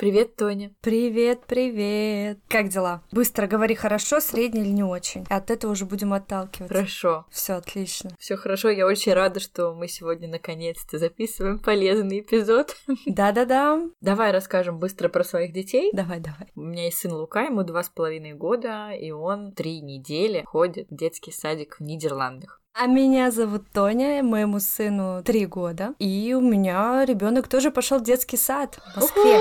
[0.00, 0.72] Привет, Тоня.
[0.80, 2.38] Привет, привет.
[2.48, 3.02] Как дела?
[3.12, 5.26] Быстро говори хорошо, средний или не очень.
[5.28, 6.74] От этого уже будем отталкиваться.
[6.74, 7.26] Хорошо.
[7.30, 8.08] Все отлично.
[8.18, 8.70] Все хорошо.
[8.70, 12.78] Я очень рада, что мы сегодня наконец-то записываем полезный эпизод.
[13.04, 13.90] Да-да-да.
[14.00, 15.90] Давай расскажем быстро про своих детей.
[15.92, 16.50] Давай, давай.
[16.56, 20.88] У меня есть сын Лука, ему два с половиной года, и он три недели ходит
[20.88, 22.59] в детский садик в Нидерландах.
[22.72, 28.04] А меня зовут Тоня, моему сыну три года, и у меня ребенок тоже пошел в
[28.04, 29.40] детский сад в Москве.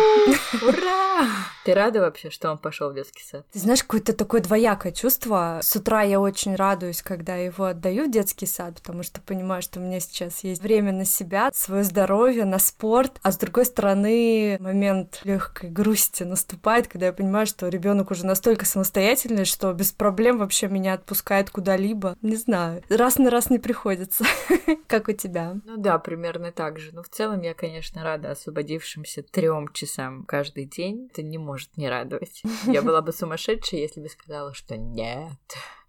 [0.63, 1.27] Ура!
[1.63, 3.45] Ты рада вообще, что он пошел в детский сад?
[3.53, 5.59] Ты знаешь, какое-то такое двоякое чувство.
[5.61, 9.79] С утра я очень радуюсь, когда его отдаю в детский сад, потому что понимаю, что
[9.79, 13.19] у меня сейчас есть время на себя, свое здоровье, на спорт.
[13.21, 18.65] А с другой стороны, момент легкой грусти наступает, когда я понимаю, что ребенок уже настолько
[18.65, 22.17] самостоятельный, что без проблем вообще меня отпускает куда-либо.
[22.23, 22.81] Не знаю.
[22.89, 24.25] Раз на раз не приходится.
[24.87, 25.59] Как у тебя?
[25.65, 26.91] Ну да, примерно так же.
[26.93, 31.09] Но в целом я, конечно, рада освободившимся трем часам каждый день.
[31.11, 32.41] Это не может не радовать.
[32.65, 35.37] Я была бы сумасшедшей, если бы сказала, что нет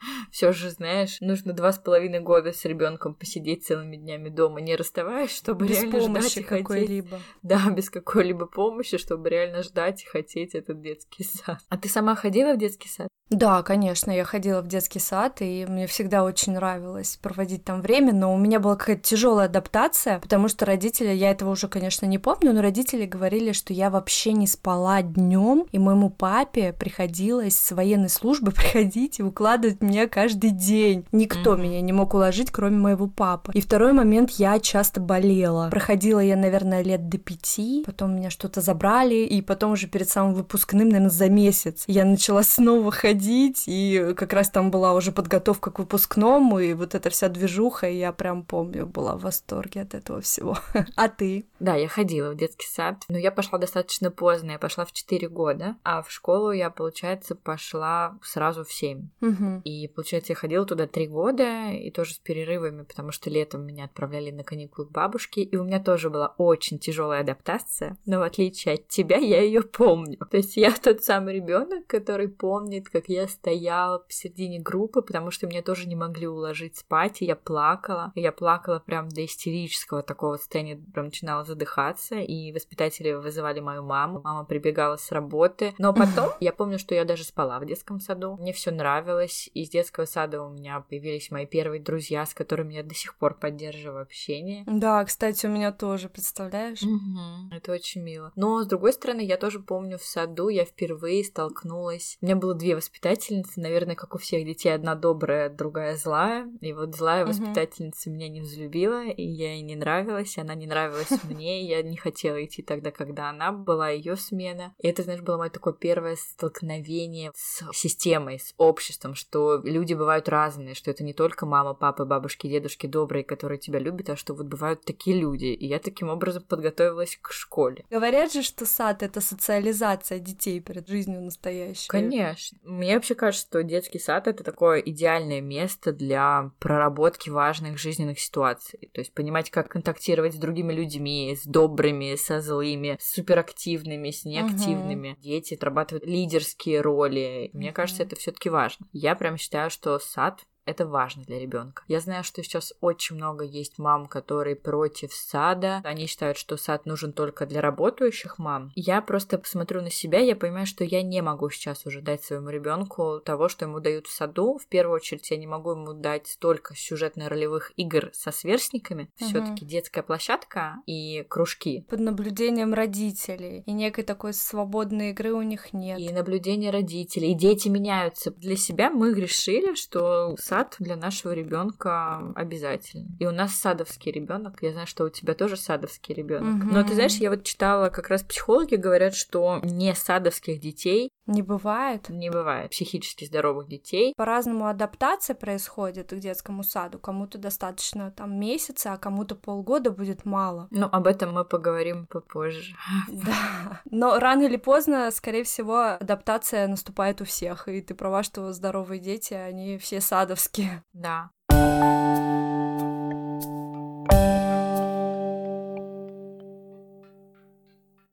[0.30, 4.76] все же, знаешь, нужно два с половиной года с ребенком посидеть целыми днями дома, не
[4.76, 7.04] расставаясь, чтобы без реально ждать и хотеть.
[7.42, 11.58] Да, без какой-либо помощи, чтобы реально ждать и хотеть этот детский сад.
[11.68, 13.08] А ты сама ходила в детский сад?
[13.30, 18.12] Да, конечно, я ходила в детский сад, и мне всегда очень нравилось проводить там время,
[18.12, 22.18] но у меня была какая-то тяжелая адаптация, потому что родители, я этого уже, конечно, не
[22.18, 27.70] помню, но родители говорили, что я вообще не спала днем, и моему папе приходилось с
[27.70, 31.04] военной службы приходить и укладывать меня каждый день.
[31.12, 31.60] Никто mm-hmm.
[31.60, 33.52] меня не мог уложить, кроме моего папы.
[33.54, 35.68] И второй момент, я часто болела.
[35.70, 40.34] Проходила я, наверное, лет до пяти, потом меня что-то забрали, и потом уже перед самым
[40.34, 45.70] выпускным, наверное, за месяц я начала снова ходить, и как раз там была уже подготовка
[45.70, 49.94] к выпускному, и вот эта вся движуха, и я прям помню, была в восторге от
[49.94, 50.56] этого всего.
[50.96, 51.46] А ты?
[51.60, 55.28] Да, я ходила в детский сад, но я пошла достаточно поздно, я пошла в 4
[55.28, 59.08] года, а в школу я, получается, пошла сразу в 7.
[59.20, 59.62] Угу.
[59.64, 63.84] И, получается, я ходила туда три года, и тоже с перерывами, потому что летом меня
[63.84, 68.22] отправляли на каникулы к бабушке, и у меня тоже была очень тяжелая адаптация, но в
[68.22, 70.18] отличие от тебя, я ее помню.
[70.30, 75.46] То есть я тот самый ребенок, который помнит, как я стояла посередине группы, потому что
[75.46, 78.12] меня тоже не могли уложить спать, и я плакала.
[78.14, 83.82] И я плакала прям до истерического такого состояния, прям начинала задыхаться, и воспитатели вызывали мою
[83.82, 84.20] маму.
[84.22, 85.74] Мама прибегала с работы.
[85.78, 88.36] Но потом я помню, что я даже спала в детском саду.
[88.36, 92.82] Мне все нравилось, из детского сада у меня появились мои первые друзья, с которыми я
[92.82, 94.64] до сих пор поддерживаю общение.
[94.66, 96.82] Да, кстати, у меня тоже, представляешь?
[96.82, 98.32] Угу, это очень мило.
[98.36, 102.18] Но, с другой стороны, я тоже помню в саду я впервые столкнулась.
[102.20, 106.48] У меня было две воспитательницы, наверное, как у всех детей, одна добрая, другая злая.
[106.60, 107.30] И вот злая угу.
[107.30, 111.96] воспитательница меня не взлюбила, и я ей не нравилась, она не нравилась мне, я не
[111.96, 114.74] хотела идти тогда, когда она была ее смена.
[114.78, 120.28] И это, знаешь, было мое такое первое столкновение с системой, с обществом, что люди бывают
[120.28, 124.34] разные, что это не только мама, папа, бабушки, дедушки добрые, которые тебя любят, а что
[124.34, 125.46] вот бывают такие люди.
[125.46, 127.84] И я таким образом подготовилась к школе.
[127.90, 131.88] Говорят же, что сад— это социализация детей перед жизнью настоящей.
[131.88, 132.58] Конечно.
[132.62, 138.90] Мне вообще кажется, что детский сад— это такое идеальное место для проработки важных жизненных ситуаций.
[138.92, 144.24] То есть понимать, как контактировать с другими людьми, с добрыми, со злыми, с суперактивными, с
[144.24, 145.12] неактивными.
[145.12, 145.20] Угу.
[145.20, 147.50] Дети отрабатывают лидерские роли.
[147.52, 147.74] Мне угу.
[147.74, 148.86] кажется, это все таки важно.
[148.92, 151.82] Я прям считаю, что сад это важно для ребенка.
[151.88, 155.80] Я знаю, что сейчас очень много есть мам, которые против сада.
[155.84, 158.72] Они считают, что сад нужен только для работающих мам.
[158.74, 162.50] Я просто посмотрю на себя, я понимаю, что я не могу сейчас уже дать своему
[162.50, 164.58] ребенку того, что ему дают в саду.
[164.58, 169.10] В первую очередь, я не могу ему дать столько сюжетно-ролевых игр со сверстниками.
[169.20, 169.28] Угу.
[169.28, 171.84] Все-таки детская площадка и кружки.
[171.88, 173.62] Под наблюдением родителей.
[173.66, 175.98] И некой такой свободной игры у них нет.
[175.98, 177.32] И наблюдение родителей.
[177.32, 178.30] И дети меняются.
[178.30, 183.08] Для себя мы решили, что сад для нашего ребенка обязательно.
[183.18, 184.58] И у нас садовский ребенок.
[184.62, 186.64] Я знаю, что у тебя тоже садовский ребенок.
[186.64, 186.74] Угу.
[186.74, 191.42] Но ты знаешь, я вот читала, как раз психологи говорят, что не садовских детей не
[191.42, 192.08] бывает.
[192.08, 194.12] Не бывает психически здоровых детей.
[194.16, 196.98] По-разному адаптация происходит к детскому саду.
[196.98, 200.68] Кому-то достаточно там месяца, а кому-то полгода будет мало.
[200.70, 202.74] Ну, об этом мы поговорим попозже.
[203.08, 203.80] Да.
[203.84, 207.68] Но рано или поздно, скорее всего, адаптация наступает у всех.
[207.68, 210.82] И ты права, что здоровые дети, они все садовские.
[210.92, 211.30] Да.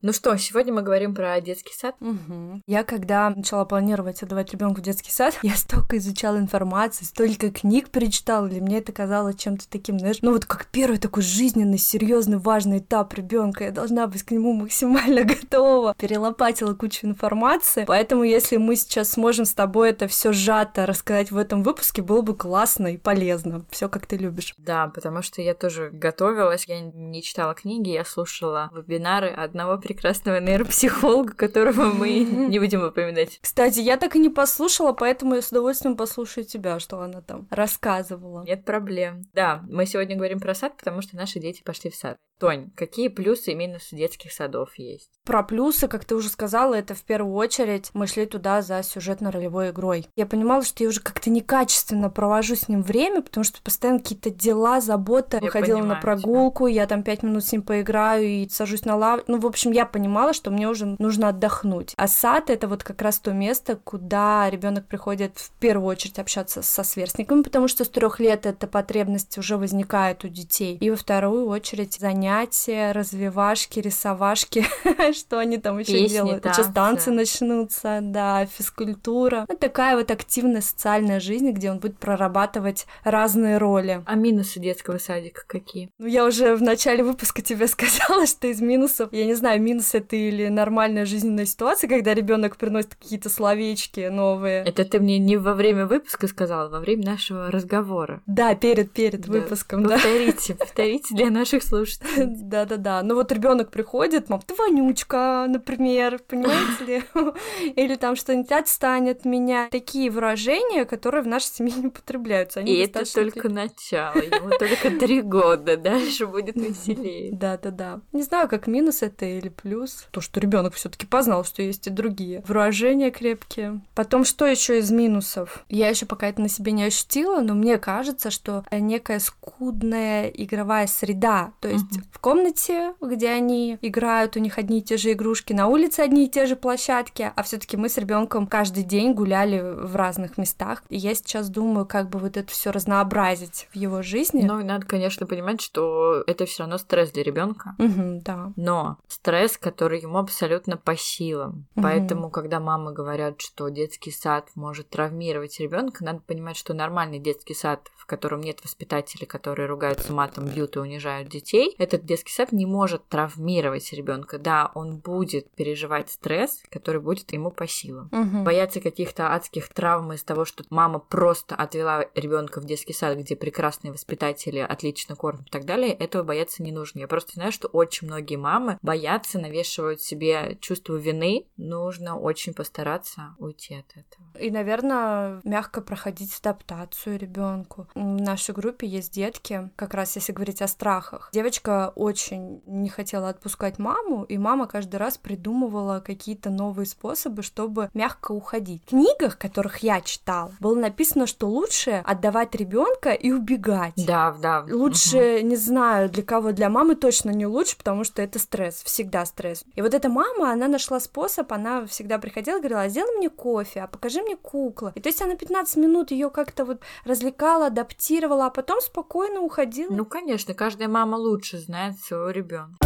[0.03, 1.95] Ну что, сегодня мы говорим про детский сад.
[2.01, 2.61] Угу.
[2.67, 7.89] Я когда начала планировать отдавать ребенка в детский сад, я столько изучала информации, столько книг
[7.89, 12.37] перечитала, или мне это казалось чем-то таким, знаешь, ну вот как первый такой жизненный, серьезный,
[12.37, 15.95] важный этап ребенка, я должна быть к нему максимально готова.
[15.97, 21.37] Перелопатила кучу информации, поэтому если мы сейчас сможем с тобой это все сжато рассказать в
[21.37, 23.65] этом выпуске, было бы классно и полезно.
[23.71, 24.53] Все как ты любишь.
[24.59, 29.87] Да, потому что я тоже готовилась, я не читала книги, я слушала вебинары одного прекрасного
[30.03, 33.39] нейропсихолога, которого мы не будем упоминать.
[33.41, 37.47] Кстати, я так и не послушала, поэтому я с удовольствием послушаю тебя, что она там
[37.49, 38.43] рассказывала.
[38.43, 39.23] Нет проблем.
[39.33, 42.17] Да, мы сегодня говорим про сад, потому что наши дети пошли в сад.
[42.39, 45.09] Тонь, какие плюсы и минусы детских садов есть?
[45.25, 49.71] Про плюсы, как ты уже сказала, это в первую очередь мы шли туда за сюжетно-ролевой
[49.71, 50.07] игрой.
[50.15, 54.29] Я понимала, что я уже как-то некачественно провожу с ним время, потому что постоянно какие-то
[54.29, 55.37] дела, заботы.
[55.37, 56.81] Я Выходила на прогулку, тебя.
[56.81, 59.23] я там пять минут с ним поиграю и сажусь на лаву.
[59.27, 61.93] Ну, в общем, я понимала, что мне уже нужно отдохнуть.
[61.97, 66.63] А сад— это вот как раз то место, куда ребенок приходит в первую очередь общаться
[66.63, 70.77] со сверстниками, потому что с трех лет эта потребность уже возникает у детей.
[70.81, 74.65] И во вторую очередь занятия, развивашки, рисовашки,
[75.13, 76.43] что они там еще делают.
[76.43, 79.45] Сейчас танцы начнутся, да, физкультура.
[79.47, 84.01] Ну, такая вот активная социальная жизнь, где он будет прорабатывать разные роли.
[84.07, 85.91] А минусы детского садика какие?
[85.99, 89.93] Ну, я уже в начале выпуска тебе сказала, что из минусов, я не знаю, минус
[89.93, 94.63] это или нормальная жизненная ситуация, когда ребенок приносит какие-то словечки новые.
[94.63, 98.21] Это ты мне не во время выпуска сказала, а во время нашего разговора.
[98.25, 99.31] Да, перед перед да.
[99.33, 99.95] выпуском, да.
[99.95, 102.25] Повторите, повторите для наших слушателей.
[102.43, 103.03] Да-да-да.
[103.03, 107.03] Ну вот ребенок приходит, мам, ты вонючка, например, понимаете ли?
[107.75, 109.67] Или там что-нибудь отстанет от меня.
[109.71, 112.61] Такие выражения, которые в нашей семье не употребляются.
[112.61, 117.31] И это только начало, ему только три года, дальше будет веселее.
[117.33, 118.01] Да-да-да.
[118.13, 120.07] Не знаю, как минус это или плюс.
[120.11, 123.81] То, что ребенок все таки познал, что есть и другие выражения крепкие.
[123.95, 125.65] Потом, что еще из минусов?
[125.69, 130.87] Я еще пока это на себе не ощутила, но мне кажется, что некая скудная игровая
[130.87, 131.51] среда.
[131.59, 132.05] То есть угу.
[132.11, 136.25] в комнате, где они играют, у них одни и те же игрушки, на улице одни
[136.25, 140.83] и те же площадки, а все-таки мы с ребенком каждый день гуляли в разных местах.
[140.89, 144.43] И я сейчас думаю, как бы вот это все разнообразить в его жизни.
[144.43, 147.75] Ну, надо, конечно, понимать, что это все равно стресс для ребенка.
[147.79, 148.51] Угу, да.
[148.55, 151.67] Но стресс, который ему абсолютно по силам.
[151.75, 151.83] Угу.
[151.83, 157.53] Поэтому, когда мамы говорят, что детский сад может травмировать ребенка, надо понимать, что нормальный детский
[157.53, 162.51] сад, в котором нет воспитателей, которые ругаются матом, бьют и унижают детей, этот детский сад
[162.51, 164.39] не может травмировать ребенка.
[164.39, 168.09] Да, он будет переживать стресс, который будет ему по силам.
[168.11, 168.43] Угу.
[168.43, 173.35] Бояться каких-то адских травм из того, что мама просто отвела ребенка в детский сад, где
[173.35, 176.99] прекрасные воспитатели отлично кормят и так далее, этого бояться не нужно.
[176.99, 181.45] Я просто знаю, что очень многие мамы боятся, навешивают себе чувство вины.
[181.57, 184.27] Нужно очень постараться уйти от этого.
[184.39, 187.87] И, наверное, мягко проходить адаптацию ребенку.
[187.95, 191.29] В нашей группе есть детки, как раз если говорить о страхах.
[191.33, 197.89] Девочка очень не хотела отпускать маму, и мама каждый раз придумывала какие-то новые способы, чтобы
[197.93, 198.83] мягко уходить.
[198.85, 203.93] В книгах, которых я читала, было написано, что лучше отдавать ребенка и убегать.
[204.05, 204.65] Да, да.
[204.69, 205.47] Лучше, угу.
[205.47, 209.63] не знаю, для кого, для мамы точно не лучше, потому что это стресс, всегда стресс.
[209.75, 213.81] И вот эта мама, она нашла способ, она всегда приходила, говорила, а сделай мне кофе,
[213.81, 214.91] а покажи мне куклу.
[214.95, 219.91] И то есть она 15 минут ее как-то вот развлекала, адаптировала, а потом спокойно уходила.
[219.91, 222.77] Ну, конечно, каждая мама лучше знает своего ребенка.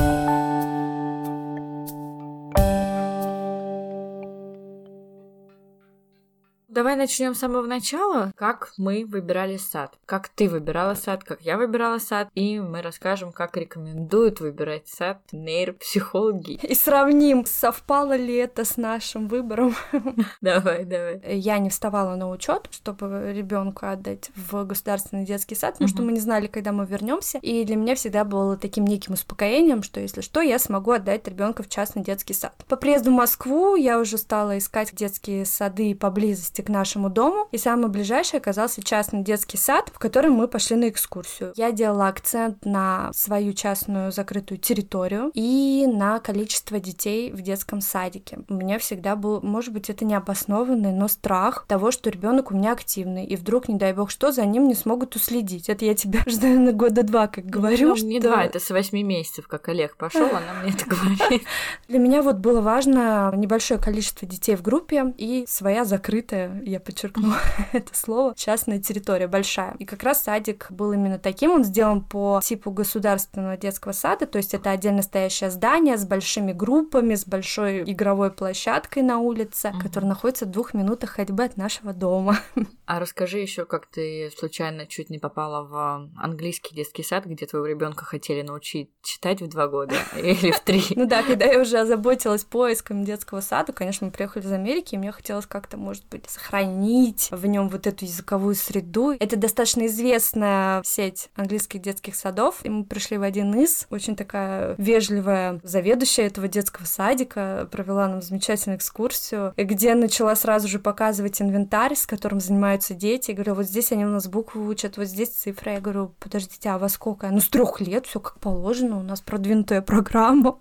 [6.72, 9.94] Давай начнем с самого начала, как мы выбирали сад.
[10.06, 15.20] Как ты выбирала сад, как я выбирала сад, и мы расскажем, как рекомендуют выбирать сад
[15.34, 16.54] нейропсихологи.
[16.63, 19.75] И сравним, совпало ли это с нашим выбором.
[20.40, 21.22] Давай, давай.
[21.25, 26.13] Я не вставала на учет, чтобы ребенку отдать в государственный детский сад, потому что мы
[26.13, 27.40] не знали, когда мы вернемся.
[27.40, 31.63] И для меня всегда было таким неким успокоением, что если что, я смогу отдать ребенка
[31.63, 32.54] в частный детский сад.
[32.70, 37.58] По приезду в Москву я уже стала искать детские сады поблизости к нашему дому, и
[37.58, 41.53] самый ближайший оказался частный детский сад, в котором мы пошли на экскурсию.
[41.56, 48.39] Я делала акцент на свою частную закрытую территорию и на количество детей в детском садике.
[48.50, 52.72] У меня всегда был, может быть, это необоснованный, но страх того, что ребенок у меня
[52.74, 55.70] активный, и вдруг, не дай бог, что за ним не смогут уследить.
[55.70, 57.89] Это я тебя ждаю на года два, как говорю.
[57.89, 58.06] Ну, что...
[58.06, 61.44] не два, это с восьми месяцев, как Олег пошел, она мне это говорит.
[61.88, 67.34] Для меня вот было важно небольшое количество детей в группе и своя закрытая я подчеркну
[67.72, 69.75] это слово, частная территория большая.
[69.79, 74.38] И как раз садик был именно таким, он сделан по типу государственного детского сада, то
[74.38, 79.81] есть это отдельно стоящее здание с большими группами, с большой игровой площадкой на улице, mm-hmm.
[79.81, 82.38] которая находится в двух минутах ходьбы от нашего дома.
[82.86, 87.65] А расскажи еще, как ты случайно чуть не попала в английский детский сад, где твоего
[87.65, 90.84] ребенка хотели научить читать в два года или в три.
[90.98, 94.98] Ну да, когда я уже озаботилась поиском детского сада, конечно, мы приехали из Америки, и
[94.98, 99.12] мне хотелось как-то, может быть, сохранить в нем вот эту языковую среду.
[99.19, 104.75] Это достаточно известная сеть английских детских садов, и мы пришли в один из, очень такая
[104.77, 111.95] вежливая заведующая этого детского садика провела нам замечательную экскурсию, где начала сразу же показывать инвентарь,
[111.95, 113.31] с которым занимаются дети.
[113.31, 115.74] Я говорю, вот здесь они у нас буквы учат, вот здесь цифры.
[115.74, 117.29] Я говорю, подождите, а во сколько?
[117.29, 120.57] Ну, с трех лет, все как положено, у нас продвинутая программа.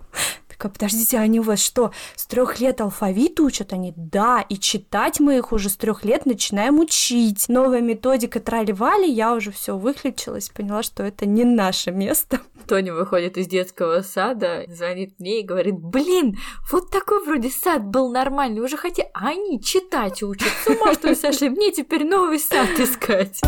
[0.61, 3.73] Такая, подождите, они у вас что, с трех лет алфавит учат?
[3.73, 7.49] Они, да, и читать мы их уже с трех лет начинаем учить.
[7.49, 12.41] Новая методика трали-вали, я уже все выключилась, поняла, что это не наше место.
[12.69, 16.37] Тоня выходит из детского сада, звонит мне и говорит, блин,
[16.71, 20.53] вот такой вроде сад был нормальный, уже хотя они читать учат.
[20.63, 21.49] С ума что ли сошли?
[21.49, 23.41] Мне теперь новый сад искать.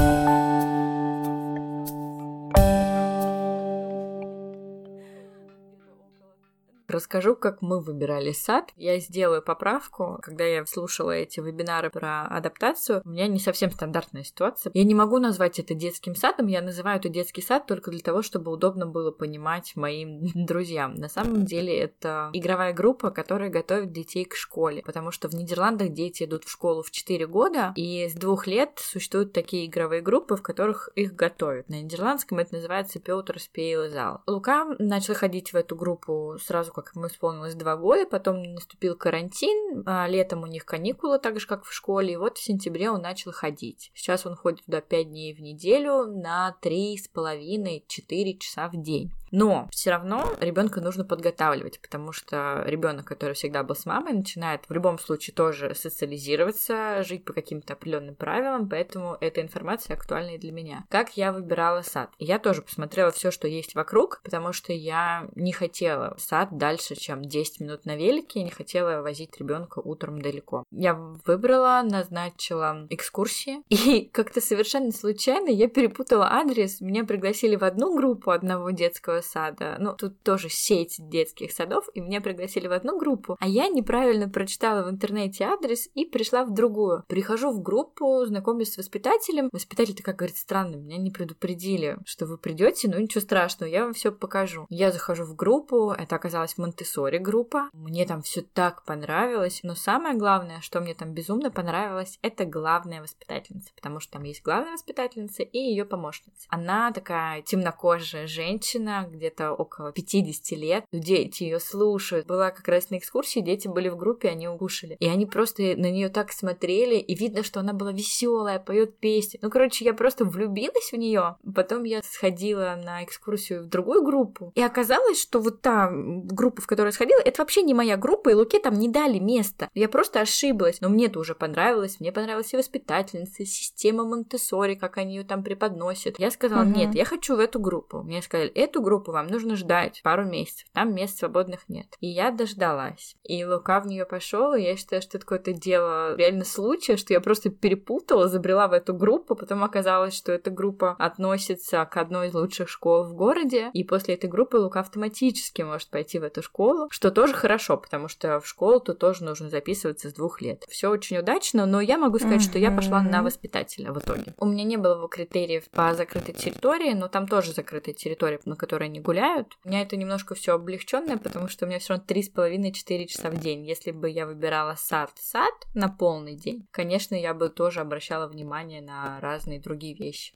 [6.92, 8.70] Расскажу, как мы выбирали сад.
[8.76, 10.18] Я сделаю поправку.
[10.20, 14.70] Когда я слушала эти вебинары про адаптацию, у меня не совсем стандартная ситуация.
[14.74, 18.20] Я не могу назвать это детским садом, я называю это детский сад только для того,
[18.20, 20.96] чтобы удобно было понимать моим друзьям.
[20.96, 25.94] На самом деле это игровая группа, которая готовит детей к школе, потому что в Нидерландах
[25.94, 30.36] дети идут в школу в 4 года, и с двух лет существуют такие игровые группы,
[30.36, 31.70] в которых их готовят.
[31.70, 34.20] На нидерландском это называется Петр Спейл зал.
[34.26, 38.96] Лука начал ходить в эту группу сразу, как как ему исполнилось два года, потом наступил
[38.96, 42.90] карантин, а летом у них каникулы, так же, как в школе, и вот в сентябре
[42.90, 43.90] он начал ходить.
[43.94, 48.80] Сейчас он ходит туда пять дней в неделю на три с половиной, четыре часа в
[48.80, 49.12] день.
[49.32, 54.68] Но все равно ребенка нужно подготавливать, потому что ребенок, который всегда был с мамой, начинает
[54.68, 60.38] в любом случае тоже социализироваться, жить по каким-то определенным правилам, поэтому эта информация актуальна и
[60.38, 60.84] для меня.
[60.90, 62.10] Как я выбирала сад?
[62.18, 67.22] Я тоже посмотрела все, что есть вокруг, потому что я не хотела сад дальше, чем
[67.22, 70.64] 10 минут на велике, не хотела возить ребенка утром далеко.
[70.70, 70.94] Я
[71.26, 78.30] выбрала, назначила экскурсии, и как-то совершенно случайно я перепутала адрес, меня пригласили в одну группу
[78.30, 79.76] одного детского сада.
[79.78, 84.28] Ну, тут тоже сеть детских садов, и меня пригласили в одну группу, а я неправильно
[84.28, 87.04] прочитала в интернете адрес и пришла в другую.
[87.08, 89.48] Прихожу в группу, знакомлюсь с воспитателем.
[89.52, 93.92] Воспитатель такая говорит, странно, меня не предупредили, что вы придете, ну ничего страшного, я вам
[93.92, 94.66] все покажу.
[94.68, 96.84] Я захожу в группу, это оказалась монте
[97.18, 97.68] группа.
[97.72, 103.02] Мне там все так понравилось, но самое главное, что мне там безумно понравилось, это главная
[103.02, 106.46] воспитательница, потому что там есть главная воспитательница и ее помощница.
[106.48, 110.84] Она такая темнокожая женщина, где-то около 50 лет.
[110.92, 112.26] Дети ее слушают.
[112.26, 114.96] Была как раз на экскурсии, дети были в группе, они укушали.
[115.00, 119.38] И они просто на нее так смотрели, и видно, что она была веселая, поет песни.
[119.42, 121.36] Ну, короче, я просто влюбилась в нее.
[121.54, 124.52] Потом я сходила на экскурсию в другую группу.
[124.54, 128.30] И оказалось, что вот та группа, в которую я сходила, это вообще не моя группа,
[128.30, 129.68] и Луке там не дали места.
[129.74, 130.80] Я просто ошиблась.
[130.80, 132.00] Но мне это уже понравилось.
[132.00, 134.38] Мне понравилась и воспитательница, и система монте
[134.80, 136.18] как они ее там преподносят.
[136.18, 136.70] Я сказала, угу.
[136.70, 138.02] нет, я хочу в эту группу.
[138.02, 141.86] Мне сказали, эту группу группу вам нужно ждать пару месяцев, там мест свободных нет.
[142.00, 143.16] И я дождалась.
[143.24, 147.12] И Лука в нее пошел, и я считаю, что это какое-то дело реально случая, что
[147.12, 152.28] я просто перепутала, забрела в эту группу, потом оказалось, что эта группа относится к одной
[152.28, 156.31] из лучших школ в городе, и после этой группы Лука автоматически может пойти в эту
[156.40, 160.64] школу, что тоже хорошо, потому что в школу тут тоже нужно записываться с двух лет.
[160.70, 164.34] Все очень удачно, но я могу сказать, что я пошла на воспитателя в итоге.
[164.38, 168.88] У меня не было критериев по закрытой территории, но там тоже закрытая территория, на которой
[168.88, 169.58] не гуляют.
[169.64, 172.72] У меня это немножко все облегченное, потому что у меня все равно три с половиной
[172.72, 173.66] четыре часа в день.
[173.66, 179.20] Если бы я выбирала сад-сад на полный день, конечно, я бы тоже обращала внимание на
[179.20, 180.34] разные другие вещи.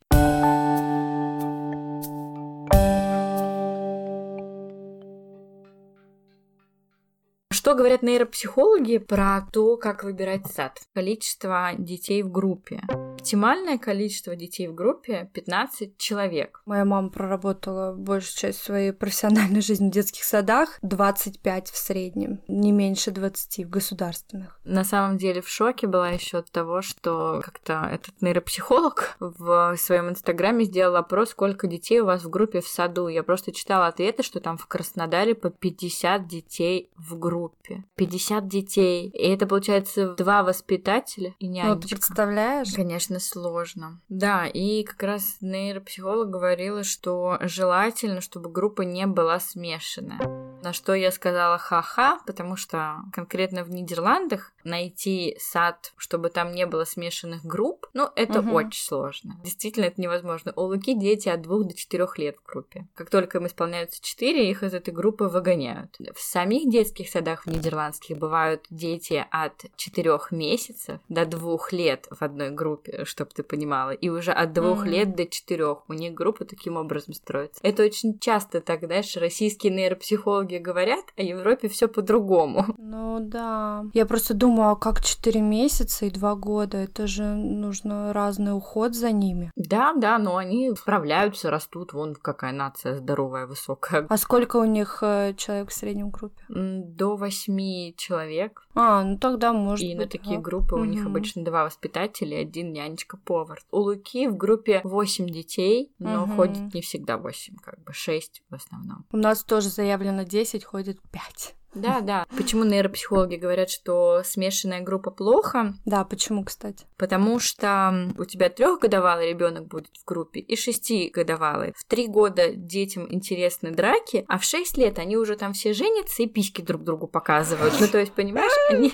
[7.66, 10.82] Что говорят нейропсихологи про то, как выбирать сад?
[10.94, 12.80] Количество детей в группе
[13.26, 16.62] Оптимальное количество детей в группе 15 человек.
[16.64, 22.70] Моя мама проработала большую часть своей профессиональной жизни в детских садах, 25 в среднем, не
[22.70, 24.60] меньше 20 в государственных.
[24.62, 30.10] На самом деле в шоке была еще от того, что как-то этот нейропсихолог в своем
[30.10, 33.08] инстаграме сделал опрос, сколько детей у вас в группе в саду.
[33.08, 37.82] Я просто читала ответы, что там в Краснодаре по 50 детей в группе.
[37.96, 39.08] 50 детей.
[39.08, 41.74] И это получается два воспитателя и нянечка.
[41.74, 42.72] Ну, ты представляешь?
[42.72, 44.00] Конечно, сложно.
[44.08, 50.45] Да, и как раз нейропсихолог говорила, что желательно, чтобы группа не была смешанная.
[50.62, 56.66] На что я сказала ха-ха, потому что конкретно в Нидерландах найти сад, чтобы там не
[56.66, 58.52] было смешанных групп, ну, это угу.
[58.52, 59.38] очень сложно.
[59.44, 60.52] Действительно, это невозможно.
[60.56, 62.86] У Луки дети от двух до четырех лет в группе.
[62.94, 65.96] Как только им исполняются четыре, их из этой группы выгоняют.
[66.14, 72.22] В самих детских садах в нидерландских бывают дети от четырех месяцев до двух лет в
[72.22, 73.90] одной группе, чтобы ты понимала.
[73.90, 74.88] И уже от двух mm.
[74.88, 77.60] лет до четырех у них группа таким образом строится.
[77.62, 82.64] Это очень часто так, знаешь, российские нейропсихологи говорят, а в Европе все по-другому.
[82.78, 83.84] Ну да.
[83.94, 86.78] Я просто думаю, а как четыре месяца и два года?
[86.78, 89.50] Это же нужно разный уход за ними.
[89.56, 91.92] Да, да, но они справляются, растут.
[91.92, 94.06] Вон какая нация здоровая, высокая.
[94.08, 96.42] А сколько у них э, человек в среднем группе?
[96.48, 98.66] До восьми человек.
[98.74, 99.98] А, ну тогда может И быть.
[99.98, 100.82] на такие группы угу.
[100.82, 103.60] у них обычно два воспитателя, один нянечка-повар.
[103.70, 106.32] У Луки в группе восемь детей, но угу.
[106.34, 109.06] ходит не всегда восемь, как бы шесть в основном.
[109.12, 111.54] У нас тоже заявлено 10, ходит 5.
[111.76, 112.26] Да, да.
[112.36, 115.74] Почему нейропсихологи говорят, что смешанная группа плохо?
[115.84, 116.86] Да, почему, кстати?
[116.96, 121.72] Потому что у тебя трехгодовалый ребенок будет в группе и шестигодовалый.
[121.76, 126.22] В три года детям интересны драки, а в шесть лет они уже там все женятся
[126.22, 127.74] и письки друг другу показывают.
[127.78, 128.92] Ну, то есть, понимаешь, они...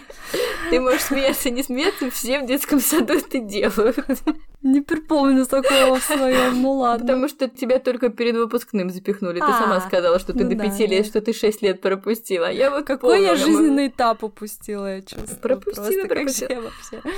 [0.70, 4.04] Ты можешь смеяться, не смеяться, все в детском саду это делают.
[4.62, 7.04] Не припомню такого в своем, ну ладно.
[7.04, 9.40] Потому что тебя только перед выпускным запихнули.
[9.40, 12.50] Ты сама сказала, что ты ну до пяти лет, что ты шесть лет пропустила.
[12.50, 15.40] Я вот Какой я жизненный этап упустила, я чувствую.
[15.40, 16.70] Пропустила, пропустила.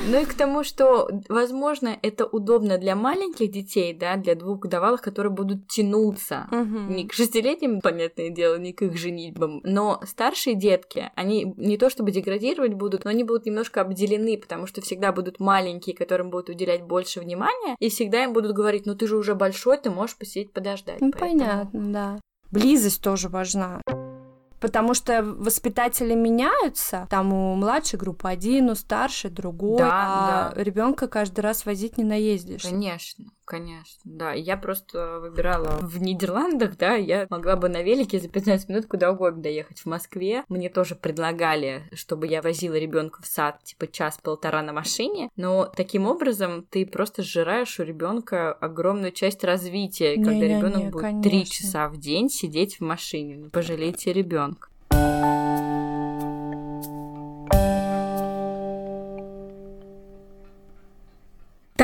[0.09, 5.03] Ну и к тому, что, возможно, это удобно для маленьких детей, да, для двух годовалых,
[5.03, 6.47] которые будут тянуться.
[6.51, 9.61] Не к шестилетним, понятное дело, не к их женитьбам.
[9.65, 14.67] Но старшие детки, они не то чтобы деградировать будут, но они будут немножко обделены, потому
[14.67, 18.95] что всегда будут маленькие, которым будут уделять больше внимания и всегда им будут говорить, ну
[18.95, 21.01] ты же уже большой, ты можешь посидеть подождать.
[21.01, 21.39] Ну, поэтому...
[21.39, 22.21] понятно, да.
[22.51, 23.81] Близость тоже важна
[24.65, 27.07] потому что воспитатели меняются.
[27.11, 30.63] Там у младшей группы один, у старшей другой, да, а да.
[30.63, 32.63] ребенка каждый раз возить не наездишь.
[32.63, 33.27] Конечно.
[33.45, 34.33] Конечно, да.
[34.33, 39.11] Я просто выбирала в Нидерландах, да, я могла бы на велике за 15 минут куда
[39.11, 39.81] угодно доехать.
[39.81, 45.31] В Москве мне тоже предлагали, чтобы я возила ребенка в сад, типа час-полтора на машине,
[45.37, 51.23] но таким образом ты просто сжираешь у ребенка огромную часть развития, не, когда ребенок будет
[51.23, 53.37] три часа в день сидеть в машине.
[53.37, 54.69] Ну, пожалейте ребенка.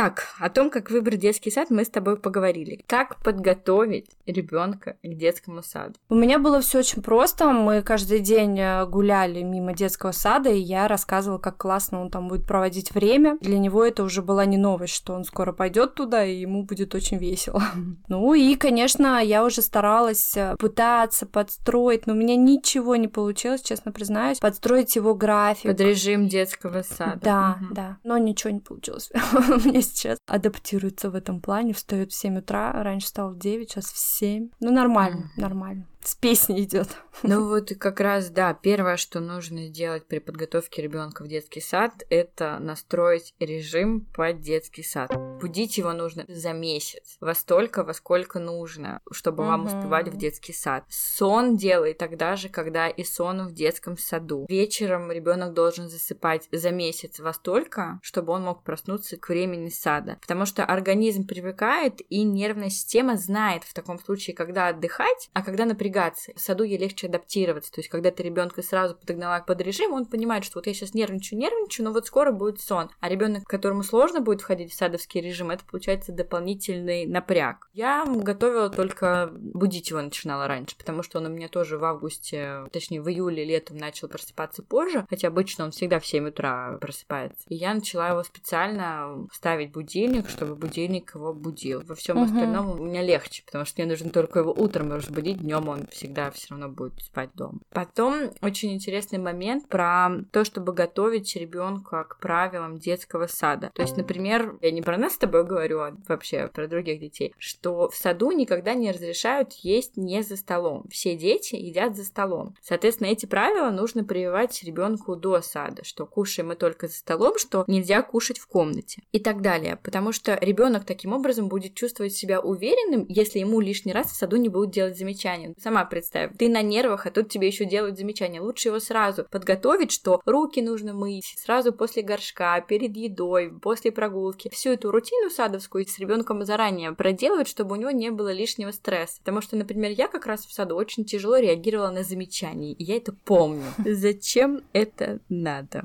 [0.01, 2.83] Так, о том, как выбрать детский сад, мы с тобой поговорили.
[2.87, 5.93] Как подготовить ребенка к детскому саду?
[6.09, 7.51] У меня было все очень просто.
[7.51, 12.29] Мы каждый день э, гуляли мимо детского сада, и я рассказывала, как классно он там
[12.29, 13.37] будет проводить время.
[13.43, 16.95] Для него это уже была не новость, что он скоро пойдет туда, и ему будет
[16.95, 17.63] очень весело.
[18.09, 23.61] Ну и, конечно, я уже старалась э, пытаться подстроить, но у меня ничего не получилось,
[23.61, 25.71] честно признаюсь, подстроить его график.
[25.71, 27.21] Под режим детского сада.
[27.23, 27.75] Да, угу.
[27.75, 27.99] да.
[28.03, 29.11] Но ничего не получилось.
[29.33, 33.71] У меня сейчас адаптируется в этом плане, встает в 7 утра, раньше стал в 9,
[33.71, 34.51] сейчас в 7.
[34.61, 36.89] Ну, нормально, нормально с песней идет.
[37.23, 41.93] Ну вот как раз, да, первое, что нужно сделать при подготовке ребенка в детский сад,
[42.09, 45.13] это настроить режим под детский сад.
[45.41, 49.51] Будить его нужно за месяц, во столько, во сколько нужно, чтобы угу.
[49.51, 50.85] вам успевать в детский сад.
[50.89, 54.47] Сон делай тогда же, когда и сон в детском саду.
[54.49, 60.17] Вечером ребенок должен засыпать за месяц во столько, чтобы он мог проснуться к времени сада.
[60.23, 65.67] Потому что организм привыкает, и нервная система знает в таком случае, когда отдыхать, а когда
[65.67, 66.33] напрягаться напрягаться.
[66.35, 67.73] В саду ей легче адаптироваться.
[67.73, 70.95] То есть, когда ты ребенка сразу подогнала под режим, он понимает, что вот я сейчас
[70.95, 72.91] нервничаю, нервничаю, но вот скоро будет сон.
[73.01, 77.69] А ребенок, которому сложно будет входить в садовский режим, это получается дополнительный напряг.
[77.73, 82.65] Я готовила только будить его начинала раньше, потому что он у меня тоже в августе,
[82.73, 87.45] точнее в июле летом начал просыпаться позже, хотя обычно он всегда в 7 утра просыпается.
[87.49, 91.83] И я начала его специально ставить будильник, чтобы будильник его будил.
[91.87, 95.69] Во всем остальном у меня легче, потому что мне нужно только его утром разбудить, днем
[95.69, 97.61] он всегда все равно будет спать дома.
[97.71, 103.71] Потом очень интересный момент про то, чтобы готовить ребенка к правилам детского сада.
[103.75, 107.35] То есть, например, я не про нас с тобой говорю, а вообще про других детей,
[107.39, 110.87] что в саду никогда не разрешают есть не за столом.
[110.91, 112.55] Все дети едят за столом.
[112.63, 117.65] Соответственно, эти правила нужно прививать ребенку до сада, что кушаем мы только за столом, что
[117.67, 119.79] нельзя кушать в комнате и так далее.
[119.83, 124.37] Потому что ребенок таким образом будет чувствовать себя уверенным, если ему лишний раз в саду
[124.37, 125.55] не будут делать замечания.
[125.71, 128.41] Сама представь, ты на нервах, а тут тебе еще делают замечания.
[128.41, 134.51] Лучше его сразу подготовить, что руки нужно мыть сразу после горшка, перед едой, после прогулки.
[134.51, 139.21] Всю эту рутину садовскую с ребенком заранее проделывать, чтобы у него не было лишнего стресса.
[139.21, 142.97] Потому что, например, я как раз в саду очень тяжело реагировала на замечания, и я
[142.97, 143.67] это помню.
[143.79, 145.85] Зачем это надо?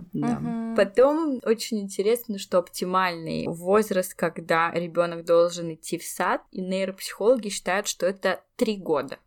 [0.75, 7.87] Потом очень интересно, что оптимальный возраст, когда ребенок должен идти в сад, и нейропсихологи считают,
[7.87, 9.17] что это три года.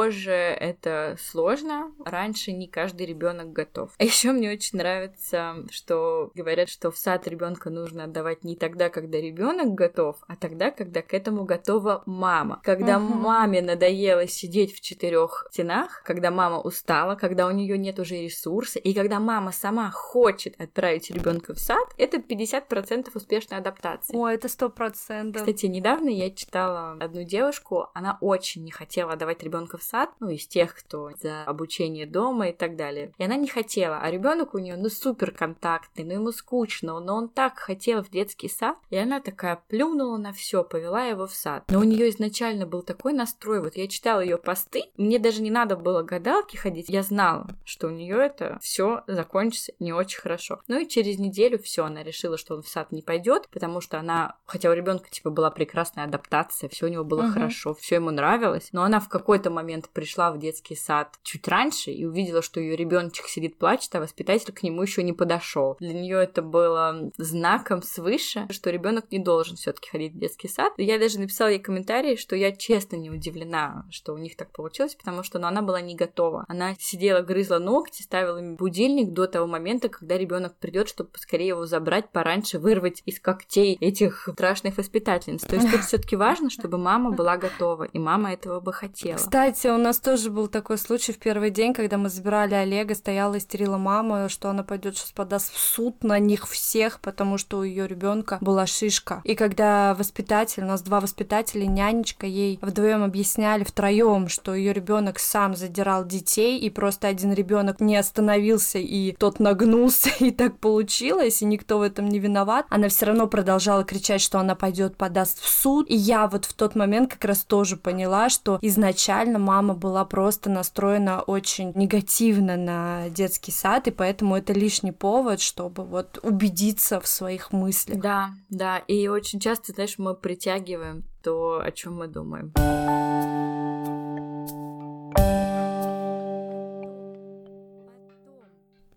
[0.00, 3.90] Позже это сложно, раньше не каждый ребенок готов.
[3.98, 8.88] А еще мне очень нравится, что говорят, что в сад ребенка нужно отдавать не тогда,
[8.88, 12.62] когда ребенок готов, а тогда, когда к этому готова мама.
[12.64, 13.14] Когда uh-huh.
[13.14, 18.78] маме надоело сидеть в четырех стенах, когда мама устала, когда у нее нет уже ресурса,
[18.78, 24.16] и когда мама сама хочет отправить ребенка в сад, это 50% успешной адаптации.
[24.16, 25.42] О, это сто процентов.
[25.42, 30.30] Кстати, недавно я читала одну девушку, она очень не хотела отдавать ребенка в сад, ну,
[30.30, 33.12] из тех, кто за обучение дома и так далее.
[33.18, 37.16] И она не хотела, а ребенок у нее, ну, супер контактный, ну, ему скучно, но
[37.16, 41.34] он так хотел в детский сад, и она такая плюнула на все, повела его в
[41.34, 41.64] сад.
[41.68, 45.50] Но у нее изначально был такой настрой, вот я читала ее посты, мне даже не
[45.50, 50.60] надо было гадалки ходить, я знала, что у нее это все закончится не очень хорошо.
[50.68, 53.98] Ну и через неделю все, она решила, что он в сад не пойдет, потому что
[53.98, 57.32] она, хотя у ребенка типа была прекрасная адаптация, все у него было угу.
[57.32, 61.48] хорошо, все ему нравилось, нравилось, но она в какой-то момент пришла в детский сад чуть
[61.48, 65.76] раньше и увидела, что ее ребеночек сидит плачет, а воспитатель к нему еще не подошел.
[65.80, 70.72] Для нее это было знаком свыше, что ребенок не должен все-таки ходить в детский сад.
[70.76, 74.94] Я даже написала ей комментарий, что я честно не удивлена, что у них так получилось,
[74.94, 76.44] потому что ну, она была не готова.
[76.48, 81.48] Она сидела, грызла ногти, ставила им будильник до того момента, когда ребенок придет, чтобы поскорее
[81.48, 85.42] его забрать, пораньше вырвать из когтей этих страшных воспитательниц.
[85.42, 89.16] То есть тут все-таки важно, чтобы мама была готова, и мама этого бы хотела.
[89.16, 93.38] Кстати, у нас тоже был такой случай в первый день, когда мы забирали Олега, стояла
[93.38, 97.62] истерила мама, что она пойдет сейчас подаст в суд на них всех, потому что у
[97.62, 99.20] ее ребенка была шишка.
[99.24, 105.18] И когда воспитатель, у нас два воспитателя, нянечка ей вдвоем объясняли втроем, что ее ребенок
[105.18, 111.42] сам задирал детей, и просто один ребенок не остановился, и тот нагнулся, и так получилось,
[111.42, 112.66] и никто в этом не виноват.
[112.68, 115.90] Она все равно продолжала кричать, что она пойдет подаст в суд.
[115.90, 120.48] И я вот в тот момент как раз тоже поняла, что изначально мама была просто
[120.48, 127.08] настроена очень негативно на детский сад, и поэтому это лишний повод, чтобы вот убедиться в
[127.08, 128.00] своих мыслях.
[128.00, 132.52] Да, да, и очень часто, знаешь, мы притягиваем то, о чем мы думаем.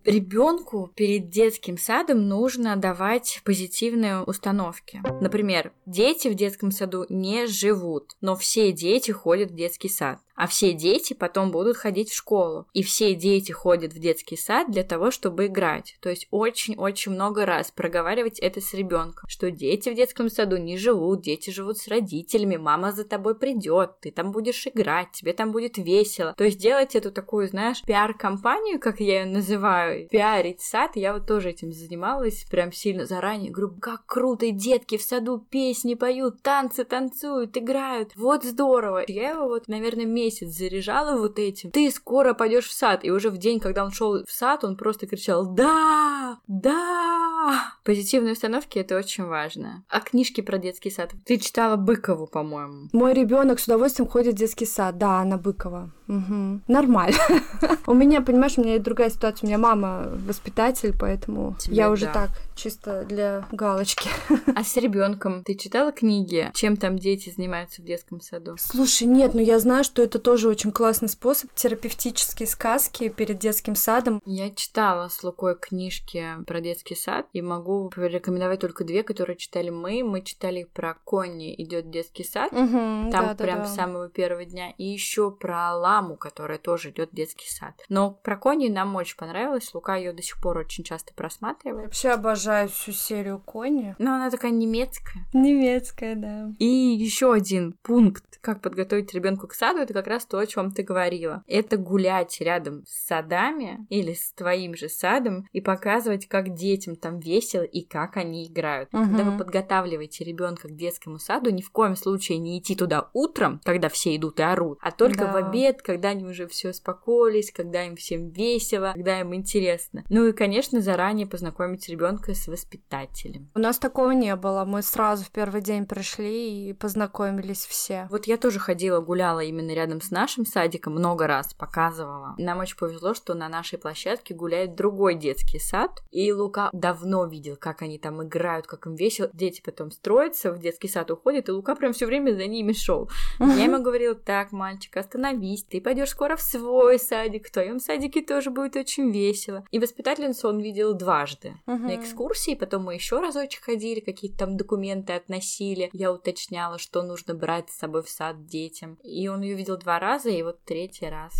[0.04, 5.00] Ребенку перед детским садом нужно давать позитивные установки.
[5.22, 10.46] Например, дети в детском саду не живут, но все дети ходят в детский сад а
[10.46, 12.66] все дети потом будут ходить в школу.
[12.72, 15.96] И все дети ходят в детский сад для того, чтобы играть.
[16.00, 20.76] То есть очень-очень много раз проговаривать это с ребенком, что дети в детском саду не
[20.76, 25.52] живут, дети живут с родителями, мама за тобой придет, ты там будешь играть, тебе там
[25.52, 26.34] будет весело.
[26.36, 31.26] То есть делать эту такую, знаешь, пиар-компанию, как я ее называю, пиарить сад, я вот
[31.26, 33.50] тоже этим занималась прям сильно заранее.
[33.50, 39.04] Говорю, как круто, и детки в саду песни поют, танцы танцуют, играют, вот здорово.
[39.06, 41.70] Я его вот, наверное, месяц заряжала вот этим.
[41.70, 43.04] Ты скоро пойдешь в сад.
[43.04, 46.38] И уже в день, когда он шел в сад, он просто кричал «Да!
[46.46, 49.84] Да!» Позитивные установки— это очень важно.
[49.88, 51.12] А книжки про детский сад?
[51.24, 52.88] Ты читала Быкову, по-моему.
[52.92, 54.96] Мой ребенок с удовольствием ходит в детский сад.
[54.98, 55.92] Да, она Быкова.
[56.08, 56.60] Угу.
[56.68, 57.16] Нормально.
[57.86, 59.46] У меня, понимаешь, у меня другая ситуация.
[59.46, 64.08] У меня мама воспитатель, поэтому я уже так чисто для галочки.
[64.54, 66.50] А с ребенком ты читала книги?
[66.54, 68.56] Чем там дети занимаются в детском саду?
[68.58, 71.52] Слушай, нет, но я знаю, что это тоже очень классный способ.
[71.54, 74.20] Терапевтические сказки перед детским садом.
[74.24, 79.70] Я читала с Лукой книжки про детский сад и могу порекомендовать только две, которые читали
[79.70, 80.04] мы.
[80.04, 82.52] Мы читали про Конни идет детский сад.
[82.52, 83.66] Угу, там да, прям да, да.
[83.66, 84.72] с самого первого дня.
[84.78, 87.74] И еще про Ла маму, которая тоже идет в детский сад.
[87.88, 89.72] Но про Кони нам очень понравилось.
[89.74, 91.86] Лука ее до сих пор очень часто просматривает.
[91.86, 93.94] Вообще обожаю всю серию Кони.
[93.98, 95.24] Но она такая немецкая.
[95.32, 96.52] Немецкая, да.
[96.58, 100.72] И еще один пункт, как подготовить ребенку к саду, это как раз то, о чем
[100.72, 101.44] ты говорила.
[101.46, 107.20] Это гулять рядом с садами или с твоим же садом и показывать, как детям там
[107.20, 108.92] весело и как они играют.
[108.92, 109.04] Угу.
[109.04, 113.60] Когда вы подготавливаете ребенка к детскому саду, ни в коем случае не идти туда утром,
[113.64, 115.32] когда все идут и орут, а только да.
[115.32, 120.04] в обед, когда они уже все успокоились, когда им всем весело, когда им интересно.
[120.08, 123.50] Ну и, конечно, заранее познакомить ребенка с воспитателем.
[123.54, 124.64] У нас такого не было.
[124.64, 128.08] Мы сразу в первый день пришли и познакомились все.
[128.10, 132.34] Вот я тоже ходила, гуляла именно рядом с нашим садиком, много раз показывала.
[132.38, 137.56] Нам очень повезло, что на нашей площадке гуляет другой детский сад, и Лука давно видел,
[137.56, 139.30] как они там играют, как им весело.
[139.32, 143.10] Дети потом строятся, в детский сад уходят, и Лука прям все время за ними шел.
[143.38, 148.22] Я ему говорила, так, мальчик, остановись, ты пойдешь скоро в свой садик, в твоем садике
[148.22, 149.64] тоже будет очень весело.
[149.72, 151.56] И воспитательницу он видел дважды.
[151.66, 155.90] На экскурсии, потом мы еще разочек ходили, какие-то там документы относили.
[155.92, 159.00] Я уточняла, что нужно брать с собой в сад детям.
[159.02, 161.32] И он ее видел два раза, и вот третий раз.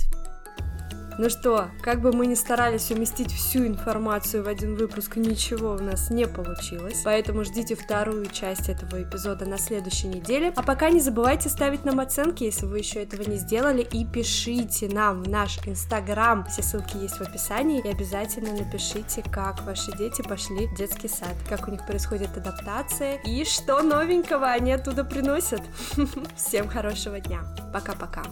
[1.16, 5.78] Ну что, как бы мы ни старались уместить всю информацию в один выпуск, ничего у
[5.78, 7.02] нас не получилось.
[7.04, 10.52] Поэтому ждите вторую часть этого эпизода на следующей неделе.
[10.56, 14.88] А пока не забывайте ставить нам оценки, если вы еще этого не сделали, и пишите
[14.88, 16.44] нам в наш инстаграм.
[16.46, 17.80] Все ссылки есть в описании.
[17.84, 23.18] И обязательно напишите, как ваши дети пошли в детский сад, как у них происходит адаптация
[23.24, 25.62] и что новенького они оттуда приносят.
[26.36, 27.42] Всем хорошего дня.
[27.72, 28.22] Пока-пока.